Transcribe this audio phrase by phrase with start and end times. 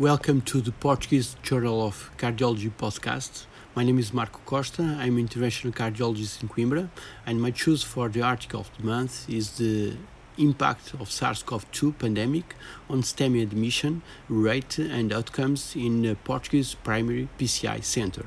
[0.00, 3.44] Welcome to the Portuguese Journal of Cardiology podcast.
[3.76, 4.96] My name is Marco Costa.
[4.98, 6.88] I'm an interventional cardiologist in Coimbra,
[7.26, 9.98] and my choice for the article of the month is the
[10.38, 12.54] impact of SARS-CoV-2 pandemic
[12.88, 14.00] on STEMI admission
[14.30, 18.24] rate and outcomes in the Portuguese primary PCI center.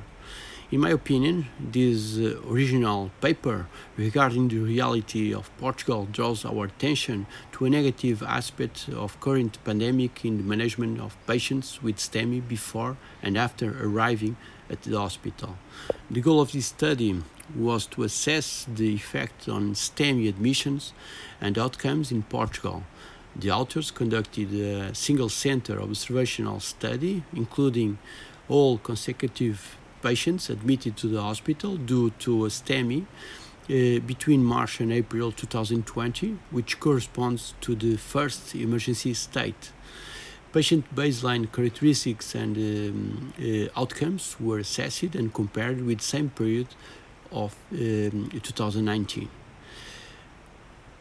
[0.72, 3.68] In my opinion, this uh, original paper
[3.98, 10.26] regarding the reality of Portugal draws our attention to a negative aspect of current pandemic
[10.26, 14.36] in the management of patients with STEMI before and after arriving
[14.70, 15.58] at the hospital.
[16.10, 17.22] The goal of this study
[17.56, 20.94] was to assess the effect on STEMI admissions
[21.42, 22.84] and outcomes in Portugal.
[23.36, 27.98] The authors conducted a single center observational study, including
[28.48, 34.92] all consecutive patients admitted to the hospital due to a STEMI uh, between March and
[34.92, 39.72] April 2020, which corresponds to the first emergency state.
[40.52, 46.68] Patient baseline characteristics and um, uh, outcomes were assessed and compared with same period
[47.32, 49.30] of um, 2019.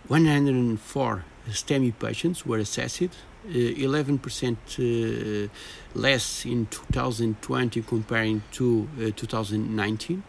[0.09, 3.11] 104 STEMI patients were assessed
[3.49, 5.49] 11% uh, uh,
[5.95, 10.23] less in 2020 comparing to uh, 2019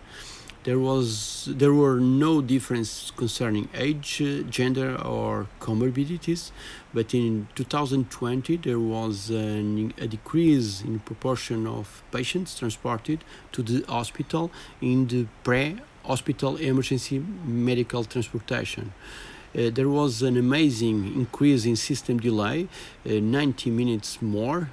[0.64, 6.52] there was there were no difference concerning age gender or comorbidities
[6.94, 13.84] but in 2020 there was an, a decrease in proportion of patients transported to the
[13.90, 18.94] hospital in the pre hospital emergency medical transportation
[19.56, 22.68] uh, there was an amazing increase in system delay,
[23.06, 24.70] uh, 90 minutes more.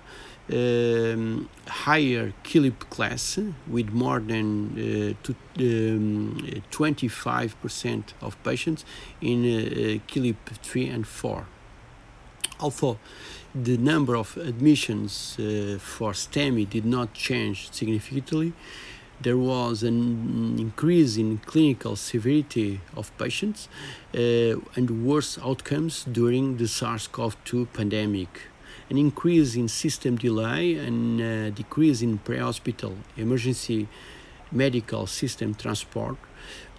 [0.53, 8.85] Um, higher Killip class with more than uh, to, um, 25% of patients
[9.21, 11.47] in uh, Killip 3 and 4.
[12.59, 12.99] Although
[13.55, 18.53] the number of admissions uh, for STEMI did not change significantly,
[19.23, 23.69] there was an increase in clinical severity of patients
[24.15, 28.43] uh, and worse outcomes during the SARS CoV 2 pandemic.
[28.89, 33.89] An increase in system delay and a decrease in pre hospital emergency
[34.51, 36.17] medical system transport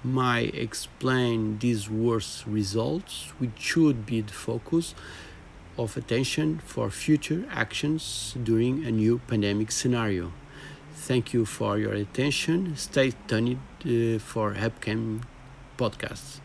[0.03, 4.96] might explain these worse results, which should be the focus
[5.78, 10.34] of attention for future actions during a new pandemic scenario.
[11.07, 12.75] Thank you for your attention.
[12.78, 15.25] Stay tuned uh, for upcoming
[15.75, 16.41] podcasts.